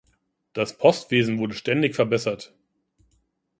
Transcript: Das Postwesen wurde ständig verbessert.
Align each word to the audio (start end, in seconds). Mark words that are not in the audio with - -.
Das 0.53 0.75
Postwesen 0.79 1.37
wurde 1.37 1.53
ständig 1.53 1.93
verbessert. 1.93 2.55